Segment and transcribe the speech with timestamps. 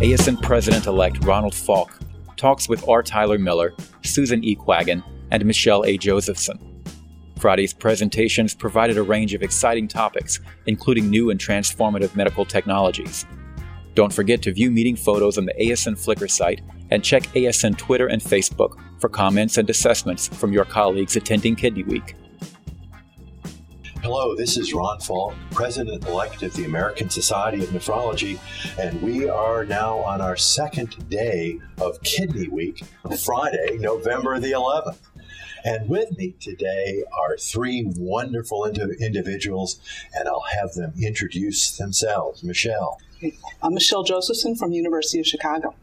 [0.00, 2.00] ASN President elect Ronald Falk
[2.38, 3.02] talks with R.
[3.02, 4.56] Tyler Miller, Susan E.
[4.56, 5.98] Quaggin, and Michelle A.
[5.98, 6.82] Josephson.
[7.38, 13.26] Friday's presentations provided a range of exciting topics, including new and transformative medical technologies.
[13.94, 18.06] Don't forget to view meeting photos on the ASN Flickr site and check ASN Twitter
[18.06, 22.16] and Facebook for comments and assessments from your colleagues attending Kidney Week.
[24.02, 28.38] Hello, this is Ron Falk, President elect of the American Society of Nephrology,
[28.78, 32.82] and we are now on our second day of Kidney Week,
[33.22, 34.96] Friday, November the 11th.
[35.66, 39.78] And with me today are three wonderful ind- individuals,
[40.14, 42.42] and I'll have them introduce themselves.
[42.42, 42.98] Michelle.
[43.62, 45.74] I'm Michelle Josephson from University of Chicago.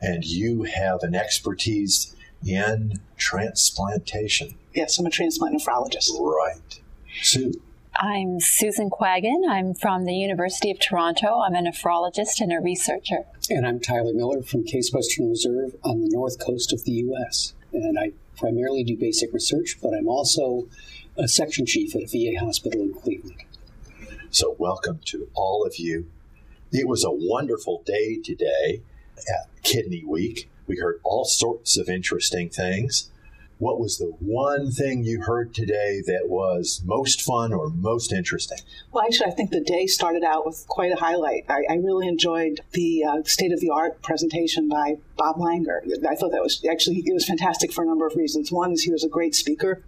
[0.00, 2.14] And you have an expertise
[2.46, 4.54] in transplantation.
[4.72, 6.10] Yes, I'm a transplant nephrologist.
[6.20, 6.80] Right.
[7.22, 7.52] Sue.
[7.98, 9.48] I'm Susan Quaggin.
[9.48, 11.40] I'm from the University of Toronto.
[11.40, 13.24] I'm a nephrologist and a researcher.
[13.48, 17.54] And I'm Tyler Miller from Case Western Reserve on the north coast of the U.S.
[17.72, 20.68] And I primarily do basic research, but I'm also
[21.16, 23.42] a section chief at a VA hospital in Cleveland.
[24.30, 26.10] So, welcome to all of you.
[26.70, 28.82] It was a wonderful day today
[29.16, 30.50] at Kidney Week.
[30.66, 33.10] We heard all sorts of interesting things.
[33.58, 38.58] What was the one thing you heard today that was most fun or most interesting?
[38.92, 41.46] Well, actually, I think the day started out with quite a highlight.
[41.48, 45.80] I, I really enjoyed the uh, state of the art presentation by Bob Langer.
[46.06, 48.52] I thought that was actually it was fantastic for a number of reasons.
[48.52, 49.82] One is he was a great speaker,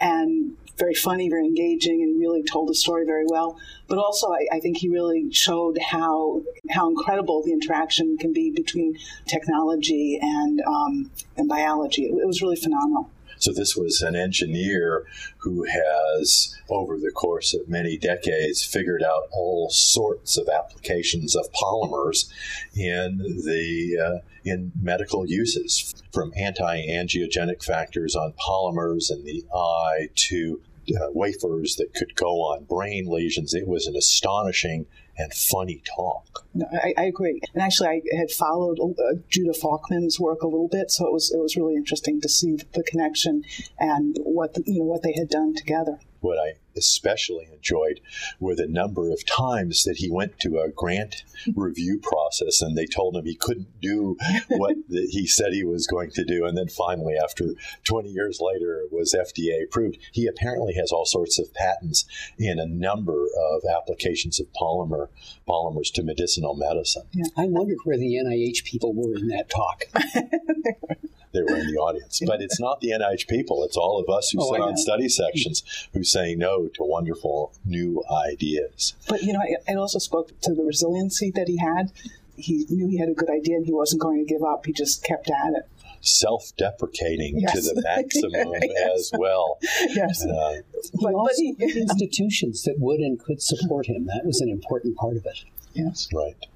[0.00, 3.56] and very funny, very engaging, and really told the story very well.
[3.86, 8.50] But also, I, I, think he really showed how how incredible the interaction can be
[8.50, 12.06] between technology and um, and biology.
[12.06, 13.11] It, it was really phenomenal.
[13.42, 15.04] So this was an engineer
[15.38, 21.50] who has, over the course of many decades, figured out all sorts of applications of
[21.50, 22.30] polymers
[22.76, 30.60] in the uh, in medical uses, from anti-angiogenic factors on polymers in the eye to
[30.90, 33.54] uh, wafers that could go on brain lesions.
[33.54, 34.86] It was an astonishing
[35.16, 36.46] and funny talk.
[36.54, 37.40] No, I, I, agree.
[37.54, 41.32] And actually, I had followed uh, Judah Folkman's work a little bit, so it was
[41.32, 43.44] it was really interesting to see the connection
[43.78, 45.98] and what the, you know what they had done together.
[46.22, 48.00] What I especially enjoyed
[48.40, 51.24] were the number of times that he went to a grant
[51.54, 54.16] review process and they told him he couldn't do
[54.48, 56.46] what the, he said he was going to do.
[56.46, 59.98] And then finally, after 20 years later, it was FDA approved.
[60.12, 62.04] He apparently has all sorts of patents
[62.38, 65.08] in a number of applications of polymer
[65.48, 67.04] polymers to medicinal medicine.
[67.12, 67.26] Yeah.
[67.36, 69.84] I wondered where the NIH people were in that talk.
[71.32, 72.20] they were in the audience.
[72.26, 75.08] But it's not the NIH people, it's all of us who oh, sit on study
[75.08, 75.62] sections
[75.92, 78.94] who say no to wonderful new ideas.
[79.08, 81.92] But, you know, it also spoke to the resiliency that he had.
[82.36, 84.72] He knew he had a good idea and he wasn't going to give up, he
[84.72, 85.68] just kept at it
[86.04, 87.52] self deprecating yes.
[87.52, 88.90] to the maximum yes.
[88.94, 89.58] as well.
[89.88, 90.26] Yes.
[90.26, 94.06] Uh, he but, also but he, institutions that would and could support him.
[94.06, 95.44] That was an important part of it.
[95.74, 96.08] Yes.
[96.12, 96.46] Right.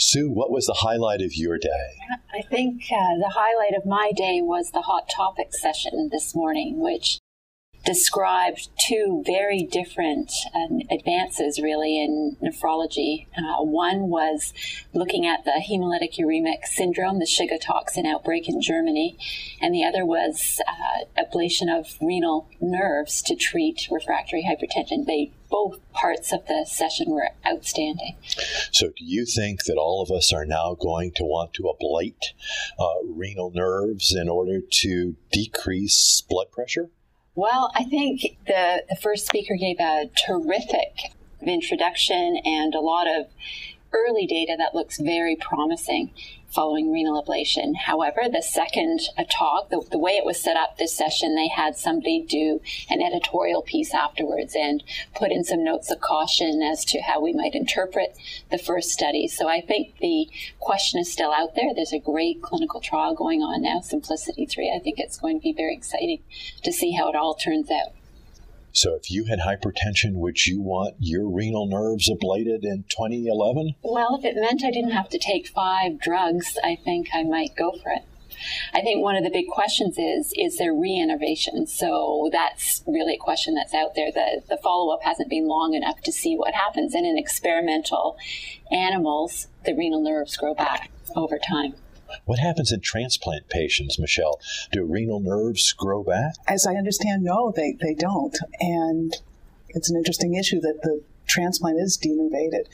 [0.00, 1.98] Sue, what was the highlight of your day?
[2.32, 6.80] I think uh, the highlight of my day was the Hot Topic session this morning,
[6.80, 7.18] which
[7.84, 13.26] described two very different uh, advances really in nephrology.
[13.36, 14.52] Uh, one was
[14.92, 19.18] looking at the hemolytic uremic syndrome, the Shiga toxin outbreak in Germany,
[19.60, 25.06] and the other was uh, ablation of renal nerves to treat refractory hypertension.
[25.06, 28.16] They both parts of the session were outstanding.
[28.70, 32.32] So, do you think that all of us are now going to want to ablate
[32.78, 36.90] uh, renal nerves in order to decrease blood pressure?
[37.40, 40.92] Well, I think the, the first speaker gave a terrific
[41.40, 43.28] introduction and a lot of
[43.94, 46.10] early data that looks very promising
[46.50, 47.76] following renal ablation.
[47.76, 49.00] However, the second
[49.30, 53.00] talk, the, the, way it was set up this session, they had somebody do an
[53.00, 54.82] editorial piece afterwards and
[55.14, 58.16] put in some notes of caution as to how we might interpret
[58.50, 59.28] the first study.
[59.28, 60.28] So I think the
[60.58, 61.74] question is still out there.
[61.74, 64.72] There's a great clinical trial going on now, Symplicity 3.
[64.74, 66.20] I think it's going to be very exciting
[66.62, 67.92] to see how it all turns out.
[68.72, 73.74] So, if you had hypertension, would you want your renal nerves ablated in 2011?
[73.82, 77.56] Well, if it meant I didn't have to take five drugs, I think I might
[77.56, 78.02] go for it.
[78.72, 81.68] I think one of the big questions is is there reinnervation?
[81.68, 84.10] So that's really a question that's out there.
[84.12, 86.94] The the follow up hasn't been long enough to see what happens.
[86.94, 88.16] And in experimental
[88.70, 91.74] animals, the renal nerves grow back over time.
[92.24, 94.40] What happens in transplant patients, Michelle?
[94.72, 96.34] Do renal nerves grow back?
[96.46, 98.36] As I understand, no, they, they don't.
[98.60, 99.16] And
[99.68, 102.66] it's an interesting issue that the transplant is denervated.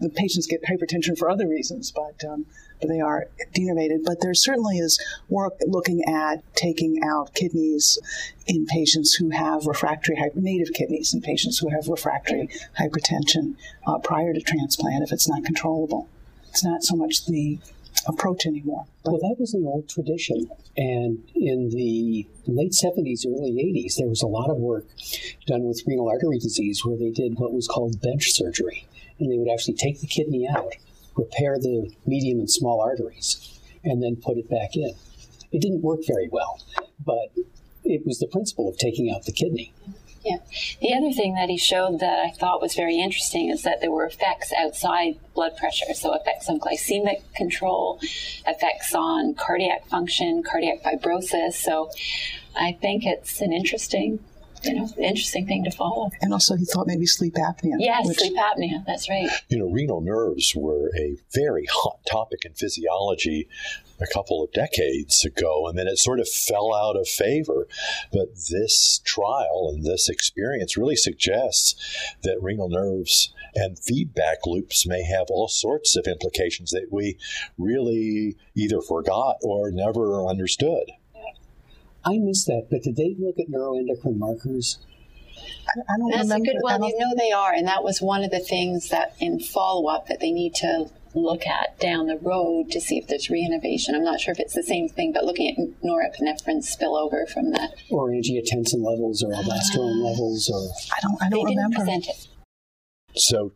[0.00, 2.46] The patients get hypertension for other reasons, but um,
[2.82, 4.04] they are denervated.
[4.04, 4.98] But there certainly is
[5.28, 7.98] work looking at taking out kidneys
[8.46, 12.48] in patients who have refractory native kidneys in patients who have refractory
[12.78, 13.56] hypertension
[13.86, 16.08] uh, prior to transplant if it's not controllable.
[16.48, 17.58] It's not so much the
[18.06, 18.86] approach anymore.
[19.04, 20.50] Well, that was an old tradition.
[20.76, 24.86] And in the late 70s, early 80s, there was a lot of work
[25.46, 28.86] done with renal artery disease where they did what was called bench surgery.
[29.18, 30.72] And they would actually take the kidney out,
[31.16, 34.92] repair the medium and small arteries, and then put it back in.
[35.52, 36.60] It didn't work very well,
[37.04, 37.32] but
[37.84, 39.72] it was the principle of taking out the kidney.
[40.22, 40.36] Yeah.
[40.82, 43.90] The other thing that he showed that I thought was very interesting is that there
[43.90, 45.94] were effects outside blood pressure.
[45.94, 47.98] So, effects on glycemic control,
[48.46, 51.54] effects on cardiac function, cardiac fibrosis.
[51.54, 51.90] So,
[52.54, 54.18] I think it's an interesting
[54.62, 56.10] you know, interesting thing to follow.
[56.20, 57.76] And also, he thought maybe sleep apnea.
[57.78, 58.18] Yes, which...
[58.18, 58.84] sleep apnea.
[58.86, 59.30] That's right.
[59.48, 63.48] You know, renal nerves were a very hot topic in physiology
[64.00, 67.66] a couple of decades ago, and then it sort of fell out of favor.
[68.12, 71.74] But this trial and this experience really suggests
[72.22, 77.18] that renal nerves and feedback loops may have all sorts of implications that we
[77.58, 80.92] really either forgot or never understood.
[82.04, 84.78] I missed that, but did they look at neuroendocrine markers?
[85.88, 86.50] I, don't That's remember.
[86.50, 86.82] a good one.
[86.82, 90.08] You know they are, and that was one of the things that in follow up
[90.08, 93.94] that they need to look at down the road to see if there's reinnervation.
[93.94, 97.74] I'm not sure if it's the same thing, but looking at norepinephrine spillover from that,
[97.90, 101.76] or angiotensin levels, or aldosterone uh, levels, or I don't, I don't they remember.
[101.78, 102.28] Didn't present it.
[103.16, 103.52] So,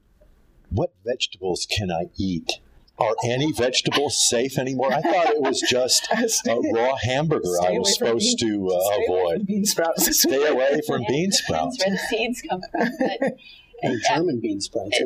[0.71, 2.61] what vegetables can I eat
[2.99, 4.93] are any vegetables safe anymore?
[4.93, 6.09] I thought it was just
[6.47, 9.47] a raw hamburger I was supposed bean, to uh, avoid.
[9.47, 10.21] bean sprouts.
[10.21, 11.79] Stay away from yeah, bean sprouts.
[11.79, 12.91] That's where the seeds come from.
[12.99, 13.37] But,
[13.83, 14.99] and German bean sprouts.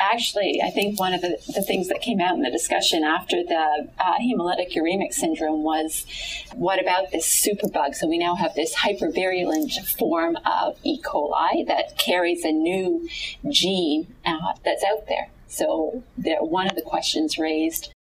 [0.00, 3.42] Actually, I think one of the, the, things that came out in the discussion after
[3.42, 6.06] the uh, hemolytic uremic syndrome was
[6.54, 7.94] what about this superbug?
[7.94, 11.00] So we now have this hypervirulent form of E.
[11.02, 13.08] coli that carries a new
[13.50, 15.30] gene uh, that's out there.
[15.48, 17.92] So one of the questions raised,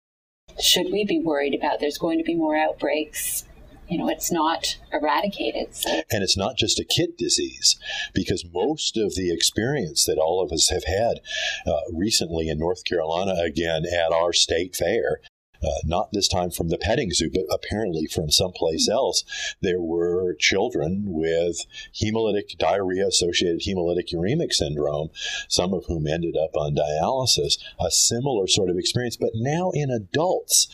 [0.59, 3.45] should we be worried about there's going to be more outbreaks?
[3.87, 5.75] You know, it's not eradicated.
[5.75, 5.89] So.
[6.11, 7.77] And it's not just a kid disease,
[8.13, 11.19] because most of the experience that all of us have had
[11.67, 15.19] uh, recently in North Carolina, again, at our state fair,
[15.63, 19.23] uh, not this time from the petting zoo, but apparently from someplace else,
[19.61, 25.09] there were children with hemolytic diarrhea associated hemolytic uremic syndrome,
[25.47, 29.89] some of whom ended up on dialysis, a similar sort of experience, but now in
[29.89, 30.73] adults.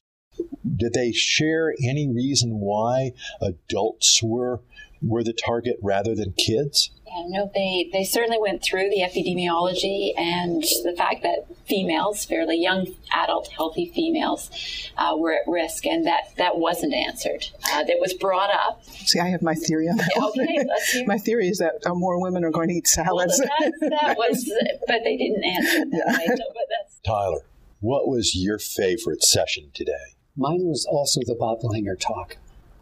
[0.76, 4.62] Did they share any reason why adults were
[5.02, 6.92] were the target rather than kids?
[7.08, 12.58] Yeah, no, they, they certainly went through the epidemiology and the fact that females, fairly
[12.58, 14.52] young adult healthy females,
[14.98, 17.46] uh, were at risk, and that, that wasn't answered.
[17.72, 18.84] Uh, that was brought up.
[18.84, 20.12] See, I have my theory on that.
[20.18, 21.06] okay, let's hear.
[21.08, 23.40] My theory is that uh, more women are going to eat salads.
[23.40, 24.52] Well, that, that was,
[24.88, 26.18] but they didn't answer that yeah.
[26.18, 26.26] way.
[26.28, 27.00] So, but that's...
[27.04, 27.42] Tyler,
[27.80, 30.16] what was your favorite session today?
[30.40, 32.38] Mine was also the Bob Langer talk.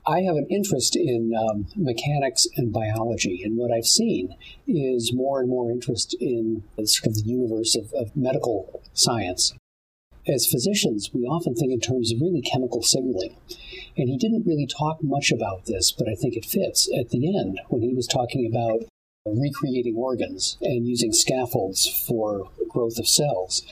[0.06, 4.36] I have an interest in um, mechanics and biology, and what I've seen
[4.68, 9.56] is more and more interest in sort of the universe of, of medical science.
[10.28, 13.36] As physicians, we often think in terms of really chemical signaling.
[13.98, 17.36] And he didn't really talk much about this, but I think it fits at the
[17.36, 18.86] end when he was talking about
[19.26, 23.66] recreating organs and using scaffolds for growth of cells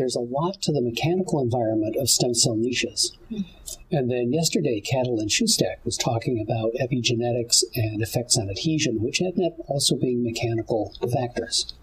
[0.00, 3.12] there's a lot to the mechanical environment of stem cell niches.
[3.92, 9.38] And then yesterday, Katalin Susztak was talking about epigenetics and effects on adhesion, which end
[9.44, 11.74] up also being mechanical factors.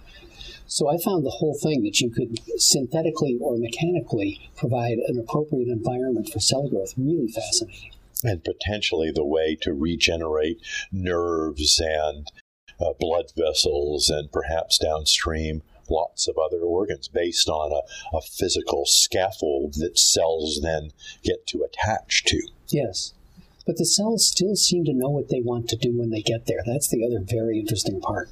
[0.66, 5.70] So I found the whole thing that you could synthetically or mechanically provide an appropriate
[5.70, 7.92] environment for cell growth really fascinating.
[8.24, 10.60] And potentially the way to regenerate
[10.92, 12.28] nerves and
[12.80, 18.86] uh, blood vessels and perhaps downstream lots of other organs based on a, a physical
[18.86, 20.92] scaffold that cells then
[21.24, 22.42] get to attach to.
[22.70, 23.14] Yes.
[23.66, 26.46] But the cells still seem to know what they want to do when they get
[26.46, 26.64] there.
[26.66, 28.30] That's the other very interesting part.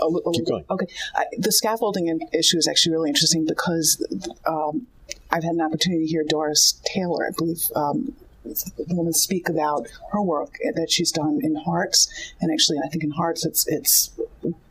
[0.00, 0.64] Oh, oh, Keep going.
[0.70, 0.86] Okay.
[1.14, 4.04] I, the scaffolding issue is actually really interesting because
[4.46, 4.86] um,
[5.30, 9.86] I've had an opportunity to hear Doris Taylor, I believe, um, the woman speak about
[10.12, 14.10] her work that she's done in hearts, and actually, I think in hearts it's it's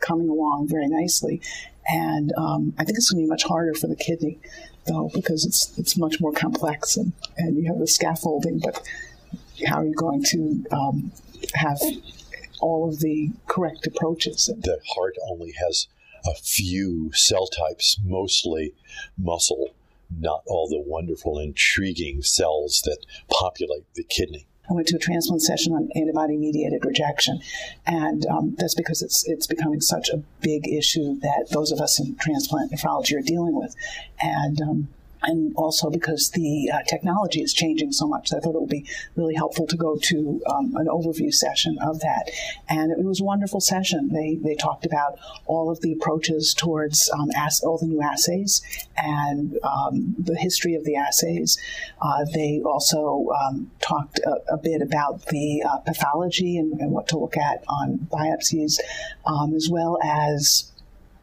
[0.00, 1.40] coming along very nicely.
[1.88, 4.38] And um, I think it's going to be much harder for the kidney,
[4.86, 8.60] though, because it's it's much more complex and, and you have the scaffolding.
[8.60, 8.80] But
[9.66, 11.12] how are you going to um,
[11.54, 11.80] have
[12.60, 14.46] all of the correct approaches?
[14.46, 15.88] The heart only has
[16.24, 18.74] a few cell types, mostly
[19.18, 19.74] muscle
[20.18, 22.98] not all the wonderful, intriguing cells that
[23.30, 24.46] populate the kidney.
[24.70, 27.40] I went to a transplant session on antibody-mediated rejection,
[27.86, 31.98] and um, that's because it's it's becoming such a big issue that those of us
[31.98, 33.74] in transplant nephrology are dealing with,
[34.20, 34.88] and um,
[35.22, 38.32] and also because the uh, technology is changing so much.
[38.32, 38.86] I thought it would be
[39.16, 42.30] really helpful to go to um, an overview session of that.
[42.68, 44.10] And it was a wonderful session.
[44.12, 48.62] They, they talked about all of the approaches towards um, ass- all the new assays
[48.96, 51.58] and um, the history of the assays.
[52.00, 57.08] Uh, they also um, talked a, a, bit about the uh, pathology and, and, what
[57.08, 58.78] to look at on biopsies,
[59.24, 60.71] um, as well as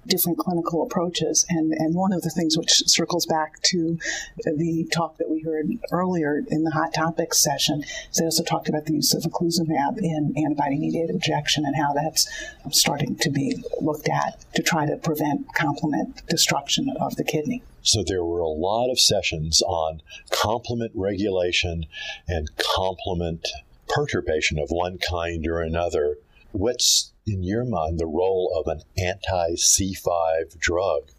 [0.10, 1.46] different clinical approaches.
[1.50, 3.98] And, and one of the things which circles back to
[4.44, 7.84] the talk that we heard earlier in the Hot Topics session,
[8.18, 12.28] they also talked about the use of eculizumab in antibody-mediated rejection and how that's
[12.72, 17.64] starting to be looked at to try to prevent complement destruction of the kidney.
[17.82, 20.02] So there were a lot of sessions on
[20.32, 21.86] complement regulation
[22.28, 23.48] and complement
[23.88, 26.18] perturbation of one kind or another.
[26.52, 31.12] What's in your mind, the role of an anti C5 drug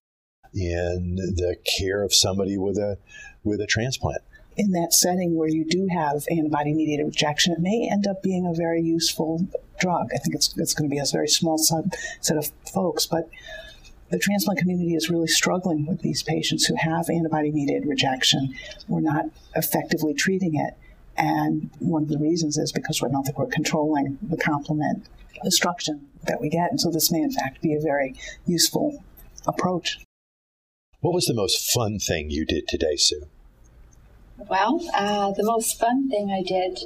[0.52, 2.98] in the care of somebody with a
[3.44, 4.22] with a transplant?
[4.56, 8.46] In that setting where you do have antibody mediated rejection, it may end up being
[8.46, 9.46] a very useful
[9.78, 10.10] drug.
[10.12, 13.30] I think it's, it's going to be a very small subset of folks, but
[14.10, 18.54] the transplant community is really struggling with these patients who have antibody mediated rejection.
[18.88, 20.74] We're not effectively treating it.
[21.16, 25.06] And one of the reasons is because we don't think we're controlling the complement
[25.42, 26.70] destruction that we get.
[26.70, 28.14] And so this may, in fact, be a very
[28.46, 29.02] useful
[29.46, 29.98] approach.
[31.00, 33.26] What was the most fun thing you did today, Sue?
[34.48, 36.80] Well, uh, the most fun thing I did,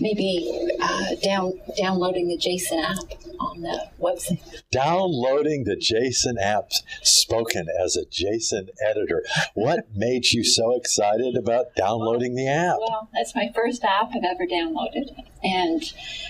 [0.00, 4.40] maybe uh, down downloading the JASN app on the website.
[4.70, 6.70] Downloading the JASN app,
[7.02, 9.24] spoken as a JASN editor.
[9.54, 12.78] What made you so excited about downloading the app?
[12.80, 15.10] Well, that's my first app I've ever downloaded,
[15.42, 15.82] and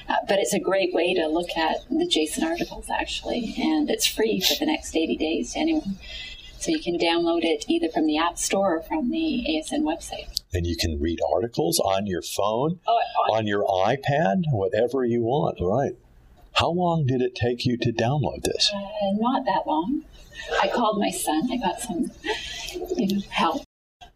[0.09, 4.07] uh, but it's a great way to look at the JASN articles actually, and it's
[4.07, 5.99] free for the next 80 days to anyone.
[6.59, 10.38] So you can download it either from the App Store or from the ASN website.
[10.53, 13.01] And you can read articles on your phone, oh,
[13.31, 15.93] on, on your iPad, whatever you want, right?
[16.55, 18.73] How long did it take you to download this?
[18.75, 18.81] Uh,
[19.13, 20.05] not that long.
[20.61, 21.49] I called my son.
[21.53, 22.11] I got some
[22.97, 23.68] you know, help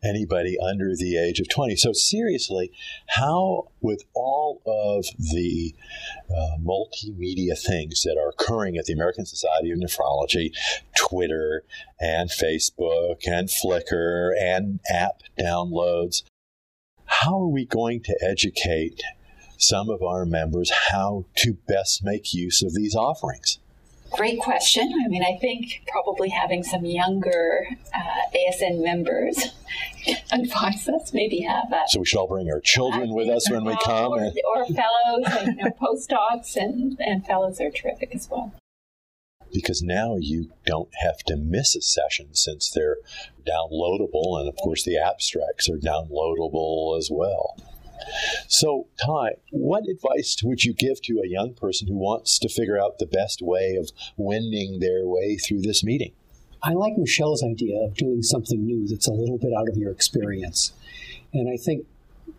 [0.03, 1.77] anybody under the age of 20.
[1.77, 2.73] So, seriously,
[3.09, 5.75] how, with all of the
[6.31, 10.53] uh, multimedia things that are occurring at the American Society of Nephrology,
[10.97, 11.65] Twitter
[12.01, 16.23] and Facebook and Flickr and app downloads,
[17.05, 19.03] how are we going to educate
[19.59, 23.59] some of our members how to best make use of these offerings?
[24.13, 24.93] Great question.
[25.05, 29.39] I mean, I think probably having some younger uh, ASN members
[30.33, 31.91] advise us, maybe have that.
[31.91, 34.13] So we should all bring our children with us when we come.
[34.13, 38.53] Or, or fellows and you know, postdocs and, and fellows are terrific as well.
[39.53, 42.97] Because now you don't have to miss a session since they're
[43.47, 47.57] downloadable, and of course the abstracts are downloadable as well.
[48.49, 52.81] So, Ty, what advice would you give to a young person who wants to figure
[52.81, 56.13] out the best way of wending their way through this meeting?
[56.63, 59.91] I like Michelle's idea of doing something new that's a little bit out of your
[59.91, 60.73] experience.
[61.33, 61.87] And I think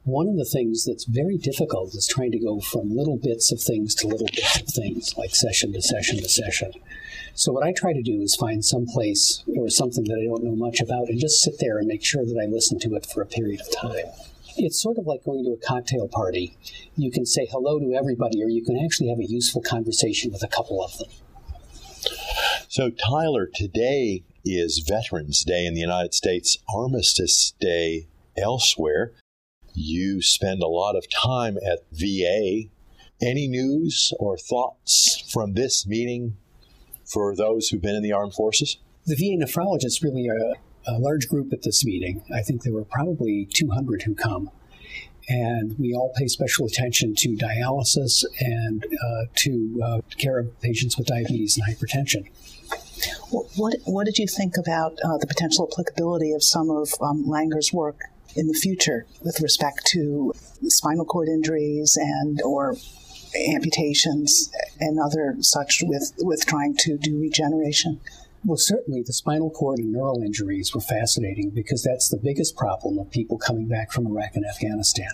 [0.06, 3.62] one of the things that's very difficult is trying to go from little bits of
[3.62, 6.72] things to little bits of things, like session to session to session.
[7.36, 10.44] So, what I try to do is find some place or something that I don't
[10.44, 13.06] know much about and just sit there and make sure that I listen to it
[13.06, 14.06] for a period of time.
[14.58, 16.58] It's sort of like going to a cocktail party.
[16.96, 20.44] You can say hello to everybody, or you can actually have a useful conversation with
[20.44, 21.10] a couple of them.
[22.68, 28.08] So, Tyler, today is Veterans Day in the United States, Armistice Day
[28.38, 29.14] elsewhere.
[29.74, 32.70] You spend a lot of time at VA.
[33.22, 36.38] Any news or thoughts from this meeting
[37.06, 38.78] for those who've been in the armed forces?
[39.06, 40.56] The VA nephrologists really are
[40.88, 42.24] a large group at this meeting.
[42.34, 44.50] I think there were probably 200 who come.
[45.30, 50.98] And we all pay special attention to dialysis and uh, to uh, care of patients
[50.98, 52.28] with diabetes and hypertension.
[53.56, 57.72] What, what did you think about uh, the potential applicability of some of um, Langer's
[57.72, 58.02] work
[58.36, 62.76] in the future with respect to spinal cord injuries and or
[63.48, 68.00] amputations and other such with, with trying to do regeneration?
[68.46, 73.00] Well, certainly the spinal cord and neural injuries were fascinating because that's the biggest problem
[73.00, 75.12] of people coming back from Iraq and Afghanistan.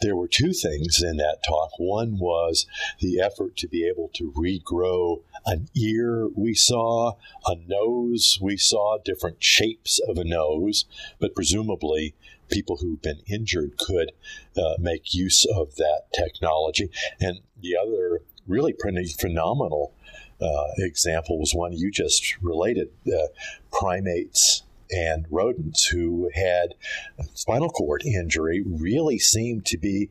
[0.00, 1.70] There were two things in that talk.
[1.78, 2.66] One was
[3.00, 7.14] the effort to be able to regrow an ear we saw,
[7.44, 10.84] a nose we saw, different shapes of a nose,
[11.18, 12.14] but presumably
[12.50, 14.12] people who've been injured could
[14.56, 16.90] uh, make use of that technology.
[17.20, 19.94] And the other really pretty phenomenal
[20.42, 23.26] uh, example was one you just related uh,
[23.70, 26.74] primates and rodents who had
[27.34, 30.10] spinal cord injury really seemed to be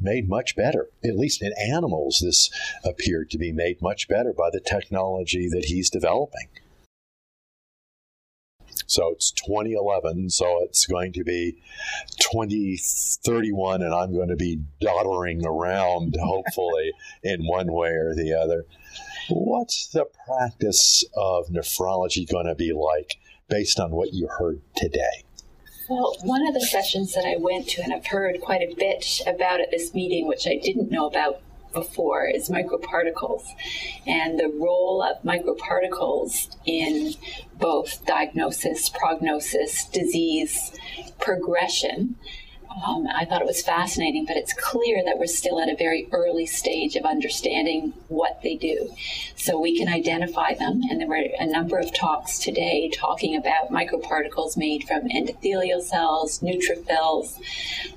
[0.00, 0.88] made much better.
[1.04, 2.50] At least in animals, this
[2.84, 6.48] appeared to be made much better by the technology that he's developing.
[8.88, 11.58] So it's 2011, so it's going to be
[12.20, 16.92] 2031, and I'm going to be doddering around, hopefully,
[17.22, 18.64] in one way or the other.
[19.28, 23.16] What's the practice of nephrology going to be like
[23.50, 25.24] based on what you heard today?
[25.90, 29.20] Well, one of the sessions that I went to and I've heard quite a bit
[29.26, 31.42] about at this meeting, which I didn't know about
[31.72, 33.44] before, is microparticles
[34.06, 37.14] and the role of microparticles in
[37.58, 40.72] both diagnosis, prognosis, disease
[41.20, 42.16] progression.
[42.86, 46.06] Um, I thought it was fascinating, but it's clear that we're still at a very
[46.12, 48.94] early stage of understanding what they do.
[49.36, 53.70] So we can identify them, and there were a number of talks today talking about
[53.70, 57.40] microparticles made from endothelial cells, neutrophils,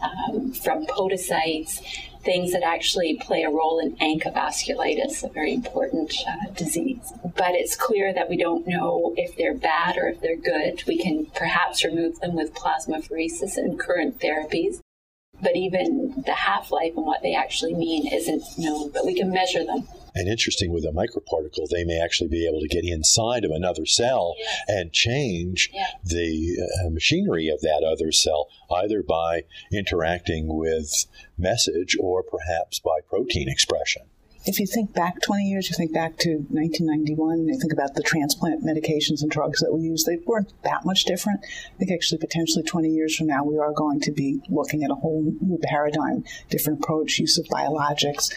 [0.02, 1.82] um, from podocytes,
[2.24, 7.14] things that actually play a role in ANCA vasculitis, a very important uh, disease.
[7.36, 10.84] But it's clear that we don't know if they're bad or if they're good.
[10.88, 14.82] We can perhaps remove them with plasmapheresis and current therapies
[15.42, 19.32] but even the half life and what they actually mean isn't known, but we can
[19.32, 19.88] measure them.
[20.14, 23.86] And interesting with a microparticle, they may actually be able to get inside of another
[23.86, 24.62] cell yes.
[24.68, 25.72] and change
[26.04, 31.06] the uh, machinery of that other cell, either by interacting with
[31.38, 34.04] message or perhaps by protein expression
[34.46, 38.02] if you think back 20 years, you think back to 1991, you think about the
[38.02, 41.42] transplant medications and drugs that we use, they weren't that much different.
[41.44, 44.90] I think actually potentially 20 years from now, we are going to be looking at
[44.90, 48.34] a whole new paradigm, different approach, use of biologics,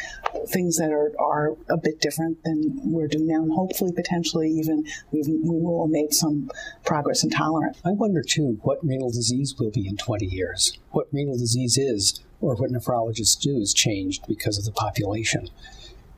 [0.49, 3.43] things that are, are a bit different than we're doing now.
[3.43, 6.51] And hopefully, potentially, even we've, we will have made some
[6.85, 7.81] progress in tolerance.
[7.83, 10.79] I wonder, too, what renal disease will be in 20 years.
[10.91, 15.49] What renal disease is, or what nephrologists do, is changed because of the population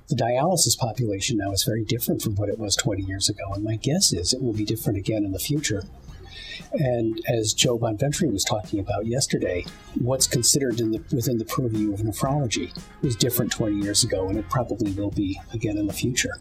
[0.09, 3.64] the dialysis population now is very different from what it was 20 years ago, and
[3.64, 5.83] my guess is it will be different again in the future.
[6.73, 9.64] And as Joe Bonventre was talking about yesterday,
[10.01, 14.49] what's considered the, within the purview of nephrology was different 20 years ago, and it
[14.49, 16.33] probably will be again in the future.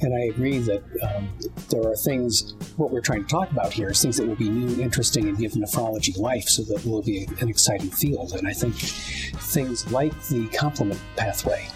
[0.00, 1.28] And I agree that um,
[1.70, 4.48] there are things, what we're trying to talk about here is things that will be
[4.48, 8.32] new and interesting and give nephrology life so that it will be an exciting field.
[8.32, 11.68] And I think things like the complement pathway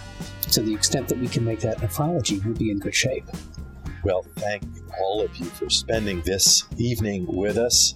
[0.52, 3.26] to the extent that we can make that nephrology, we'll be in good shape.
[4.04, 4.62] Well, thank
[5.00, 7.94] all of you for spending this evening with us.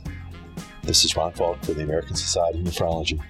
[0.82, 3.20] This is Ron Falk for the American Society of Nephrology.